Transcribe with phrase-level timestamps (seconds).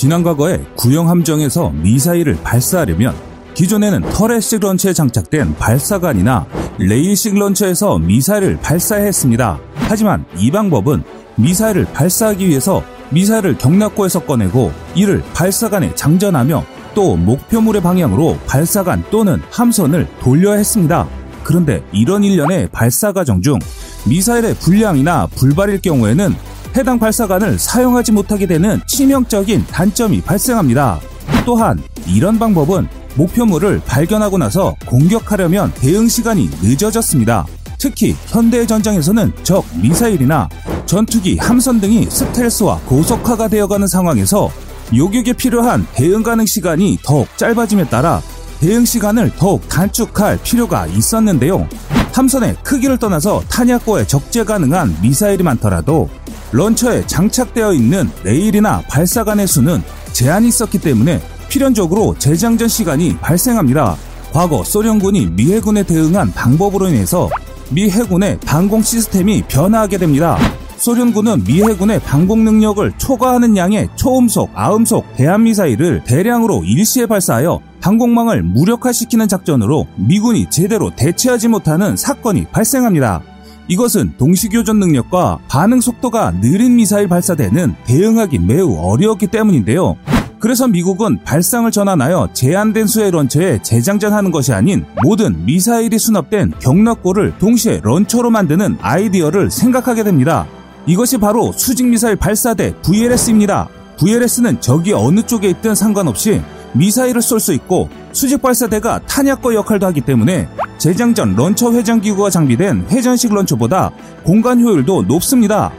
[0.00, 3.14] 지난 과거에 구형 함정에서 미사일을 발사하려면
[3.52, 6.46] 기존에는 터렛식 런처에 장착된 발사관이나
[6.78, 9.60] 레일식 런처에서 미사일을 발사했습니다.
[9.74, 11.02] 하지만 이 방법은
[11.36, 16.64] 미사일을 발사하기 위해서 미사일을 경납고에서 꺼내고 이를 발사관에 장전하며
[16.94, 21.06] 또 목표물의 방향으로 발사관 또는 함선을 돌려야 했습니다.
[21.44, 23.58] 그런데 이런 일련의 발사 과정 중
[24.06, 26.34] 미사일의 불량이나 불발일 경우에는
[26.76, 31.00] 해당 발사관을 사용하지 못하게 되는 치명적인 단점이 발생합니다.
[31.44, 37.46] 또한 이런 방법은 목표물을 발견하고 나서 공격하려면 대응 시간이 늦어졌습니다.
[37.78, 40.48] 특히 현대 전장에서는 적 미사일이나
[40.86, 44.50] 전투기 함선 등이 스텔스와 고속화가 되어가는 상황에서
[44.94, 48.20] 요격에 필요한 대응 가능 시간이 더욱 짧아짐에 따라
[48.60, 51.66] 대응 시간을 더욱 단축할 필요가 있었는데요.
[52.12, 56.10] 함선의 크기를 떠나서 탄약고에 적재 가능한 미사일이 많더라도
[56.52, 63.96] 런처에 장착되어 있는 레일이나 발사관의 수는 제한이 있었기 때문에 필연적으로 재장전 시간이 발생합니다.
[64.32, 67.28] 과거 소련군이 미 해군에 대응한 방법으로 인해서
[67.70, 70.38] 미 해군의 방공 시스템이 변화하게 됩니다.
[70.76, 79.28] 소련군은 미 해군의 방공 능력을 초과하는 양의 초음속, 아음속 대한미사일을 대량으로 일시에 발사하여 항공망을 무력화시키는
[79.28, 83.22] 작전으로 미군이 제대로 대체하지 못하는 사건이 발생합니다.
[83.70, 89.96] 이것은 동시교전 능력과 반응 속도가 느린 미사일 발사대는 대응하기 매우 어려웠기 때문인데요.
[90.40, 97.80] 그래서 미국은 발상을 전환하여 제한된 수의 런처에 재장전하는 것이 아닌 모든 미사일이 수납된 경락고를 동시에
[97.84, 100.46] 런처로 만드는 아이디어를 생각하게 됩니다.
[100.86, 103.68] 이것이 바로 수직미사일 발사대 VLS입니다.
[104.00, 106.40] VLS는 적이 어느 쪽에 있든 상관없이
[106.74, 112.86] 미사일을 쏠 수 있고 수직 발사대가 탄약거 역할도 하기 때문에 재장전 런처 회전 기구가 장비된
[112.90, 113.90] 회전식 런처보다
[114.24, 115.72] 공간 효율도 높습니다.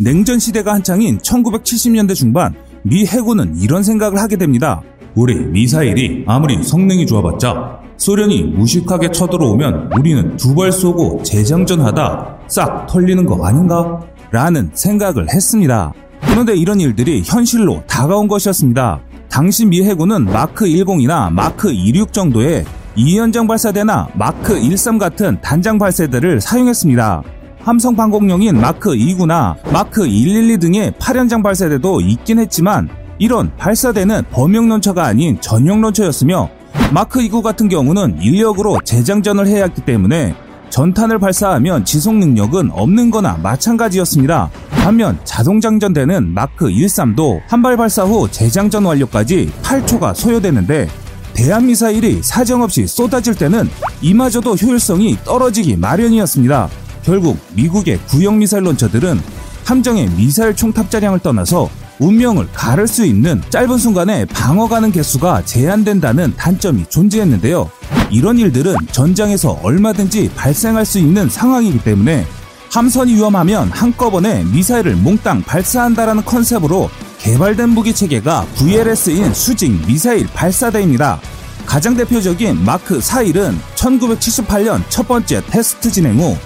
[0.00, 4.82] 냉전 시대가 한창인 1970년대 중반 미 해군은 이런 생각을 하게 됩니다.
[5.14, 13.24] 우리 미사일이 아무리 성능이 좋아봤자 소련이 무식하게 쳐들어오면 우리는 두 발 쏘고 재장전하다 싹 털리는
[13.24, 14.00] 거 아닌가?
[14.30, 15.92] 라는 생각을 했습니다.
[16.28, 19.00] 그런데 이런 일들이 현실로 다가온 것이었습니다.
[19.28, 22.64] 당시 미 해군은 마크 10이나 마크 26 정도의
[22.96, 27.22] 2연장 발사대나 마크 13 같은 단장 발사대를 사용했습니다.
[27.60, 35.04] 함상 방공용인 마크 29나 마크 112 등의 8연장 발사대도 있긴 했지만 이런 발사대는 범용 launcher가
[35.04, 36.48] 아닌 전용 launcher였으며
[36.92, 40.34] 마크 29 같은 경우는 인력으로 재장전을 해야 했기 때문에
[40.74, 44.50] 전탄을 발사하면 지속 능력은 없는 거나 마찬가지였습니다.
[44.70, 50.88] 반면 자동장전되는 마크 13도 한발 발사 후 재장전 완료까지 8초가 소요되는데
[51.32, 53.70] 대한미사일이 사정없이 쏟아질 때는
[54.02, 56.68] 이마저도 효율성이 떨어지기 마련이었습니다.
[57.04, 59.20] 결국 미국의 구형 미사일 런처들은
[59.64, 66.86] 함정의 미사일 총탑자량을 떠나서 운명을 가를 수 있는 짧은 순간에 방어 가는 개수가 제한된다는 단점이
[66.88, 67.70] 존재했는데요.
[68.10, 72.26] 이런 일들은 전장에서 얼마든지 발생할 수 있는 상황이기 때문에
[72.70, 81.20] 함선이 위험하면 한꺼번에 미사일을 몽땅 발사한다라는 컨셉으로 개발된 무기 체계가 VLS인 수직 미사일 발사대입니다.
[81.64, 86.36] 가장 대표적인 마크 41은 1978년 첫 번째 테스트 진행 후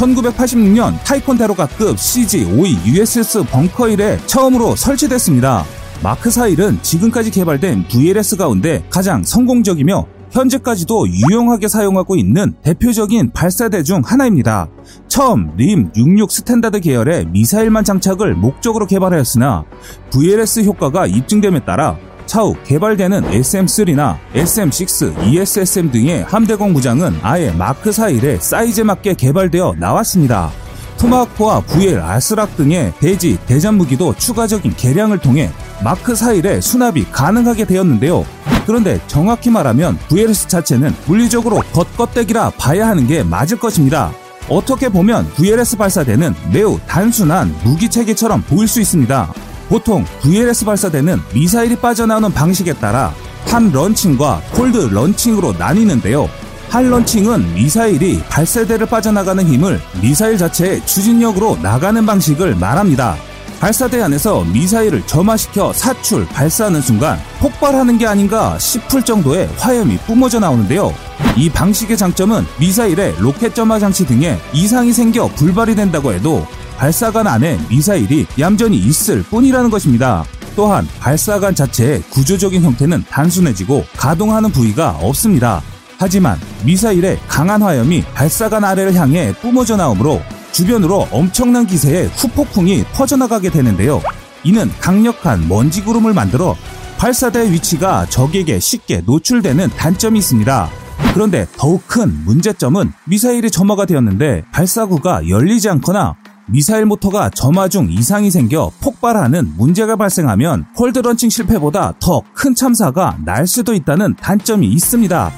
[0.00, 5.64] 1986년 타이콘데로가급 CG-52 USS 벙커힐에 처음으로 설치됐습니다.
[6.02, 14.00] 마크 41은 지금까지 개발된 VLS 가운데 가장 성공적이며 현재까지도 유용하게 사용하고 있는 대표적인 발사대 중
[14.02, 14.68] 하나입니다.
[15.08, 19.64] 처음 RIM-66 스탠다드 계열의 미사일만 장착을 목적으로 개발하였으나
[20.10, 21.98] VLS 효과가 입증됨에 따라
[22.30, 30.52] 차후 개발되는 SM3나 SM6, ESSM 등의 함대공 무장은 아예 마크 41의 사이즈에 맞게 개발되어 나왔습니다.
[30.98, 35.50] 토마호크와 VL 아스락 등의 대지 대전 무기도 추가적인 개량을 통해
[35.82, 38.24] 마크 41의 수납이 가능하게 되었는데요.
[38.64, 44.12] 그런데 정확히 말하면 VLS 자체는 물리적으로 겉껍데기라 봐야 하는 게 맞을 것입니다.
[44.48, 49.49] 어떻게 보면 VLS 발사대는 매우 단순한 무기 체계처럼 보일 수 있습니다.
[49.70, 53.14] 보통 VLS 발사대는 미사일이 빠져나오는 방식에 따라
[53.46, 56.28] hot launching과 cold launching으로 나뉘는데요.
[56.68, 63.16] hot launching은 미사일이 발사대를 빠져나가는 힘을 미사일 자체의 추진력으로 나가는 방식을 말합니다.
[63.60, 70.92] 발사대 안에서 미사일을 점화시켜 사출, 발사하는 순간 폭발하는 게 아닌가 싶을 정도의 화염이 뿜어져 나오는데요.
[71.36, 76.44] 이 방식의 장점은 미사일의 로켓 점화 장치 등에 이상이 생겨 불발이 된다고 해도
[76.80, 80.24] 발사관 안에 미사일이 얌전히 있을 뿐이라는 것입니다.
[80.56, 85.60] 또한 발사관 자체의 구조적인 형태는 단순해지고 가동하는 부위가 없습니다.
[85.98, 90.22] 하지만 미사일의 강한 화염이 발사관 아래를 향해 뿜어져 나오므로
[90.52, 94.00] 주변으로 엄청난 기세의 후폭풍이 퍼져나가게 되는데요.
[94.42, 96.56] 이는 강력한 먼지 구름을 만들어
[96.96, 100.70] 발사대 위치가 적에게 쉽게 노출되는 단점이 있습니다.
[101.12, 106.14] 그런데 더욱 큰 문제점은 미사일이 점화가 되었는데 발사구가 열리지 않거나
[106.52, 113.16] 미사일 모터가 점화 중 이상이 생겨 폭발하는 문제가 발생하면 cold launching 실패보다 더 큰 참사가
[113.24, 115.30] 날 수도 있다는 단점이 있습니다.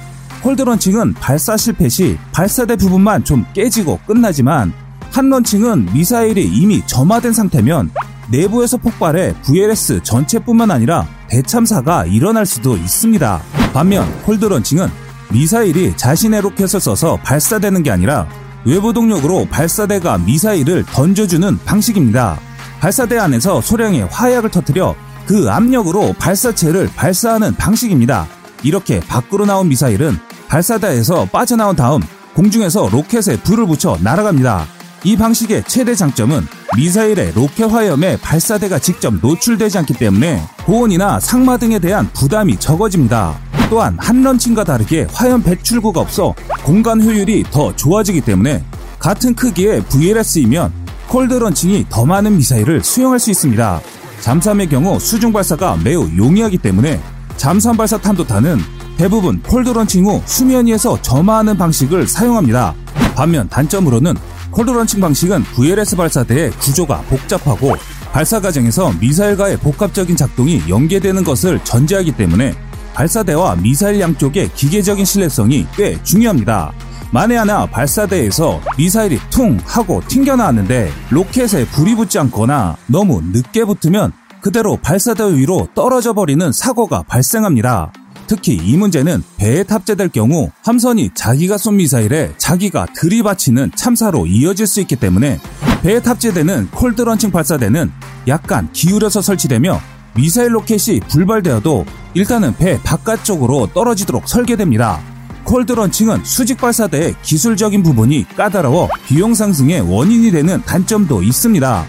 [0.44, 4.72] cold launching은 발사 실패 시 발사대 부분만 좀 깨지고 끝나지만
[5.10, 7.90] hot launching은 미사일이 이미 점화된 상태면
[8.30, 13.40] 내부에서 폭발해 VLS 전체뿐만 아니라 대참사가 일어날 수도 있습니다.
[13.74, 14.88] 반면 cold launching은
[15.32, 18.26] 미사일이 자신의 로켓을 써서 발사되는 게 아니라
[18.64, 22.38] 외부 동력으로 발사대가 미사일을 던져주는 방식입니다.
[22.80, 24.94] 발사대 안에서 소량의 화약을 터뜨려
[25.26, 28.26] 그 압력으로 발사체를 발사하는 방식입니다.
[28.62, 30.16] 이렇게 밖으로 나온 미사일은
[30.48, 32.00] 발사대에서 빠져나온 다음
[32.34, 34.66] 공중에서 로켓에 불을 붙여 날아갑니다.
[35.04, 36.46] 이 방식의 최대 장점은
[36.76, 43.36] 미사일의 로켓 화염에 발사대가 직접 노출되지 않기 때문에 보온이나 상마 등에 대한 부담이 적어집니다.
[43.68, 48.64] 또한 hot launching과 다르게 화염 배출구가 없어 공간 효율이 더 좋아지기 때문에
[49.00, 50.72] 같은 크기의 VLS이면
[51.08, 53.80] cold launching이 더 많은 미사일을 수용할 수 있습니다.
[54.20, 57.00] 잠수함의 경우 수중 발사가 매우 용이하기 때문에
[57.36, 58.60] 잠수함 발사 탄도탄은
[58.96, 62.74] 대부분 cold launching 후 수면 위에서 점화하는 방식을 사용합니다.
[63.16, 64.14] 반면 단점으로는
[64.52, 67.74] cold launching 방식은 VLS 발사대의 구조가 복잡하고
[68.12, 72.54] 발사 과정에서 미사일과의 복합적인 작동이 연계되는 것을 전제하기 때문에
[72.92, 76.72] 발사대와 미사일 양쪽의 기계적인 신뢰성이 꽤 중요합니다.
[77.10, 84.12] 만에 하나 발사대에서 미사일이 퉁 하고 튕겨나왔는데 로켓에 불이 붙지 않거나 너무 늦게 붙으면
[84.42, 87.92] 그대로 발사대 위로 떨어져 버리는 사고가 발생합니다.
[88.32, 94.80] 특히 이 문제는 배에 탑재될 경우 함선이 자기가 쏜 미사일에 자기가 들이받치는 참사로 이어질 수
[94.80, 95.38] 있기 때문에
[95.82, 97.92] 배에 탑재되는 콜드런칭 발사대는
[98.28, 99.78] 약간 기울여서 설치되며
[100.14, 101.84] 미사일 로켓이 불발되어도
[102.14, 104.98] 일단은 배 바깥쪽으로 떨어지도록 설계됩니다.
[105.44, 111.86] cold launching은 수직 발사대의 기술적인 부분이 까다로워 비용 상승의 원인이 되는 단점도 있습니다.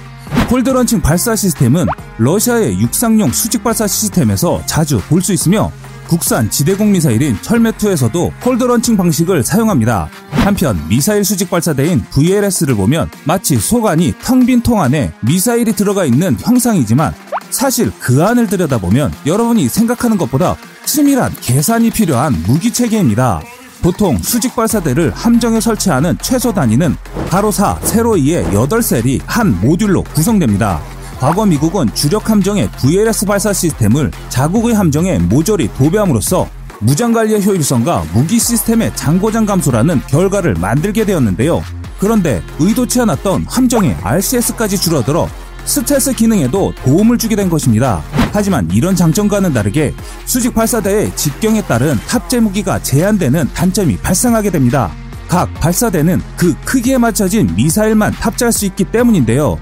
[0.49, 1.85] cold launching 발사 시스템은
[2.17, 5.71] 러시아의 육상용 수직 발사 시스템에서 자주 볼 수 있으며
[6.07, 10.09] 국산 지대공 미사일인 철메2에서도 cold launching 방식을 사용합니다.
[10.31, 16.05] 한편 미사일 수직 발사대인 VLS를 보면 마치 속 안이 텅 빈 통 안에 미사일이 들어가
[16.05, 17.13] 있는 형상이지만
[17.49, 20.55] 사실 그 안을 들여다보면 여러분이 생각하는 것보다
[20.85, 23.41] 치밀한 계산이 필요한 무기 체계입니다.
[23.81, 26.95] 보통 수직 발사대를 함정에 설치하는 최소 단위는
[27.29, 30.81] 가로 4, 세로 2의 8셀이 한 모듈로 구성됩니다.
[31.23, 36.49] 과거 미국은 주력 함정의 VLS 발사 시스템을 자국의 함정에 모조리 도배함으로써
[36.81, 41.63] 무장관리의 효율성과 무기 시스템의 장고장 감소라는 결과를 만들게 되었는데요.
[41.97, 45.29] 그런데 의도치 않았던 함정의 RCS까지 줄어들어
[45.63, 48.03] 스텔스 기능에도 도움을 주게 된 것입니다.
[48.33, 49.93] 하지만 이런 장점과는 다르게
[50.25, 54.91] 수직 발사대의 직경에 따른 탑재 무기가 제한되는 단점이 발생하게 됩니다.
[55.29, 59.57] 각 발사대는 그 크기에 맞춰진 미사일만 탑재할 수 있기 때문인데요.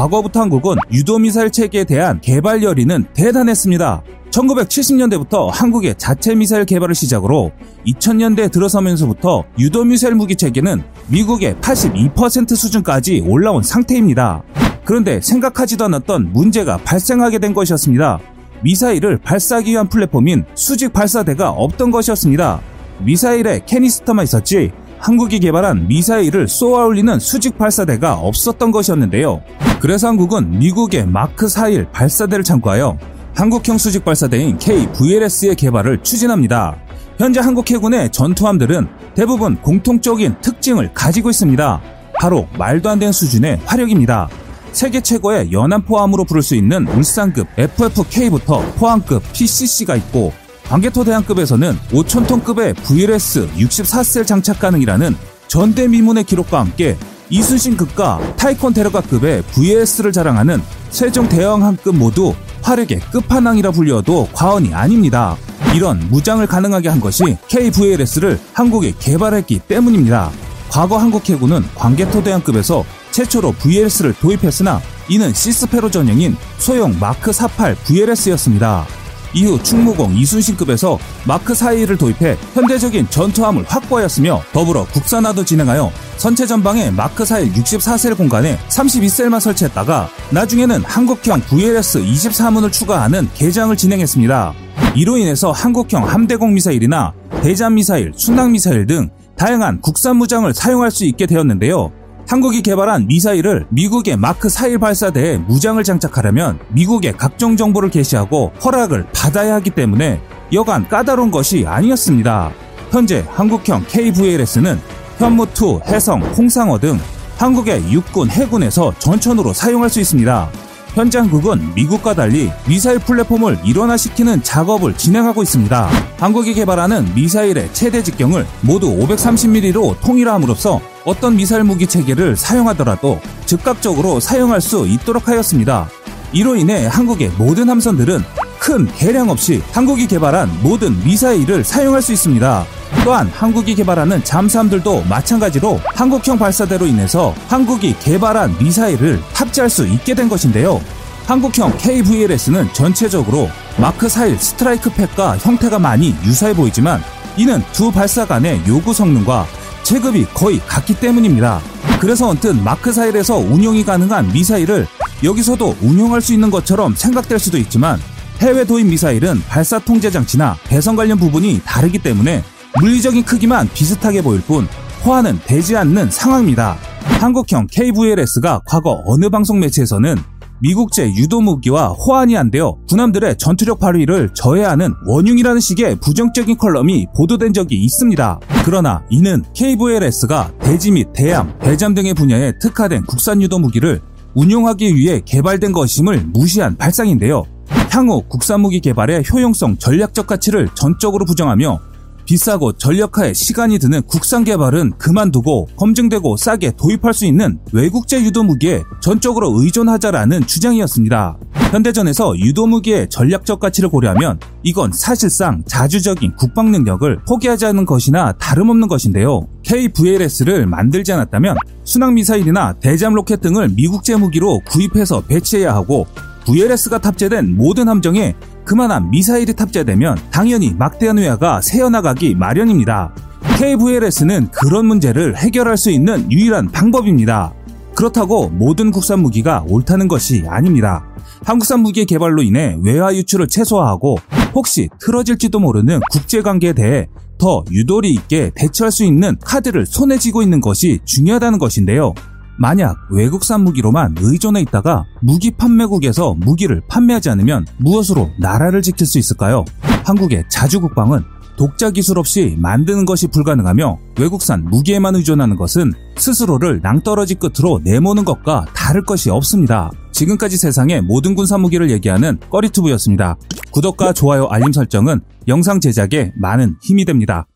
[0.00, 4.02] 과거부터 한국은 유도 미사일 체계에 대한 개발 열의는 대단했습니다.
[4.30, 7.50] 1970년대부터 한국의 자체 미사일 개발을 시작으로
[7.86, 14.42] 2000년대 들어서면서부터 유도 미사일 무기 체계는 미국의 82% 수준까지 올라온 상태입니다.
[14.86, 18.20] 그런데 생각하지도 않았던 문제가 발생하게 된 것이었습니다.
[18.62, 22.62] 미사일을 발사하기 위한 플랫폼인 수직 발사대가 없던 것이었습니다.
[23.00, 29.42] 미사일에 캐니스터만 있었지 한국이 개발한 미사일을 쏘아 올리는 수직 발사대가 없었던 것이었는데요.
[29.80, 32.98] 그래서 한국은 미국의 마크 4일 발사대를 참고하여
[33.34, 36.76] 한국형 수직 발사대인 KVLS의 개발을 추진합니다.
[37.16, 41.80] 현재 한국 해군의 전투함들은 대부분 공통적인 특징을 가지고 있습니다.
[42.18, 44.28] 바로 말도 안 되는 수준의 화력입니다.
[44.72, 50.32] 세계 최고의 연안포함으로 부를 수 있는 울산급 FFK부터 포항급 PCC가 있고
[50.68, 55.16] 광개토 대항급에서는 5천톤급의 VLS 64셀 장착 가능이라는
[55.48, 56.96] 전대미문의 기록과 함께
[57.30, 60.60] 이순신급과 타이콘 테러가급의 VS를 자랑하는
[60.90, 65.36] 세종 대형함급 모두 화력의 끝판왕이라 불려도 과언이 아닙니다.
[65.74, 70.30] 이런 무장을 가능하게 한 것이 KVLS를 한국에 개발했기 때문입니다.
[70.68, 78.86] 과거 한국 해군은 광개토 대항급에서 최초로 VLS를 도입했으나 이는 시스페로 전형인 소형 마크 48 VLS였습니다.
[79.32, 87.24] 이후 충무공 이순신급에서 마크 41을 도입해 현대적인 전투함을 확보하였으며 더불어 국산화도 진행하여 선체 전방에 마크
[87.24, 94.54] 41 64셀 공간에 32셀만 설치했다가 나중에는 한국형 VLS 24문을 추가하는 개장을 진행했습니다.
[94.96, 101.04] 이로 인해서 한국형 함대공 미사일이나 대잠 미사일, 순항 미사일 등 다양한 국산 무장을 사용할 수
[101.06, 101.92] 있게 되었는데요.
[102.30, 109.56] 한국이 개발한 미사일을 미국의 마크 4일 발사대에 무장을 장착하려면 미국의 각종 정보를 게시하고 허락을 받아야
[109.56, 110.20] 하기 때문에
[110.52, 112.52] 여간 까다로운 것이 아니었습니다.
[112.92, 114.78] 현재 한국형 KVLS는
[115.18, 117.00] 현무2, 해성, 홍상어 등
[117.36, 120.50] 한국의 육군, 해군에서 전천으로 사용할 수 있습니다.
[120.94, 125.90] 현재 한국은 미국과 달리 미사일 플랫폼을 일원화시키는 작업을 진행하고 있습니다.
[126.20, 134.60] 한국이 개발하는 미사일의 최대 직경을 모두 530mm로 통일함으로써 어떤 미사일 무기 체계를 사용하더라도 즉각적으로 사용할
[134.60, 135.88] 수 있도록 하였습니다.
[136.32, 138.22] 이로 인해 한국의 모든 함선들은
[138.58, 142.66] 큰 개량 없이 한국이 개발한 모든 미사일을 사용할 수 있습니다.
[143.04, 150.28] 또한 한국이 개발하는 잠수함들도 마찬가지로 한국형 발사대로 인해서 한국이 개발한 미사일을 탑재할 수 있게 된
[150.28, 150.80] 것인데요.
[151.26, 157.02] 한국형 KVLS는 전체적으로 마크 4일 스트라이크 팩과 형태가 많이 유사해 보이지만
[157.36, 159.46] 이는 두 발사 간의 요구 성능과
[159.90, 161.60] 체급이 거의 같기 때문입니다.
[162.00, 164.86] 그래서 언뜻 마크 4일에서 운용이 가능한 미사일을
[165.24, 167.98] 여기서도 운용할 수 있는 것처럼 생각될 수도 있지만
[168.38, 172.44] 해외 도입 미사일은 발사 통제 장치나 배선 관련 부분이 다르기 때문에
[172.78, 174.68] 물리적인 크기만 비슷하게 보일 뿐
[175.04, 176.76] 호환은 되지 않는 상황입니다.
[177.18, 180.14] 한국형 KVLS가 과거 어느 방송 매체에서는
[180.62, 187.52] 미국제 유도 무기와 호환이 안 되어 군함들의 전투력 발휘를 저해하는 원흉이라는 식의 부정적인 컬럼이 보도된
[187.52, 188.40] 적이 있습니다.
[188.64, 194.00] 그러나 이는 KVLS가 대지 및 대함, 대잠 등의 분야에 특화된 국산 유도 무기를
[194.34, 197.44] 운용하기 위해 개발된 것임을 무시한 발상인데요.
[197.90, 201.89] 향후 국산 무기 개발의 효용성, 전략적 가치를 전적으로 부정하며
[202.30, 208.84] 비싸고 전력화에 시간이 드는 국산 개발은 그만두고 검증되고 싸게 도입할 수 있는 외국제 유도 무기에
[209.02, 211.36] 전적으로 의존하자라는 주장이었습니다.
[211.72, 219.48] 현대전에서 유도 무기의 전략적 가치를 고려하면 이건 사실상 자주적인 국방 능력을 포기하자는 것이나 다름없는 것인데요.
[219.64, 226.06] KVLS를 만들지 않았다면 순항 미사일이나 대잠 로켓 등을 미국제 무기로 구입해서 배치해야 하고
[226.44, 233.14] VLS가 탑재된 모든 함정에 그만한 미사일이 탑재되면 당연히 막대한 외화가 새어나가기 마련입니다.
[233.58, 237.52] KVLS는 그런 문제를 해결할 수 있는 유일한 방법입니다.
[237.94, 241.04] 그렇다고 모든 국산 무기가 옳다는 것이 아닙니다.
[241.44, 244.16] 한국산 무기의 개발로 인해 외화 유출을 최소화하고
[244.54, 250.60] 혹시 틀어질지도 모르는 국제관계에 대해 더 유도리 있게 대처할 수 있는 카드를 손에 쥐고 있는
[250.60, 252.14] 것이 중요하다는 것인데요.
[252.60, 259.64] 만약 외국산 무기로만 의존해 있다가 무기 판매국에서 무기를 판매하지 않으면 무엇으로 나라를 지킬 수 있을까요?
[260.04, 261.22] 한국의 자주국방은
[261.56, 268.66] 독자 기술 없이 만드는 것이 불가능하며 외국산 무기에만 의존하는 것은 스스로를 낭떠러지 끝으로 내모는 것과
[268.74, 269.90] 다를 것이 없습니다.
[270.12, 273.38] 지금까지 세상의 모든 군사 무기를 얘기하는 꺼리투브였습니다.
[273.72, 277.46] 구독과 좋아요 알림 설정은 영상 제작에 많은 힘이 됩니다.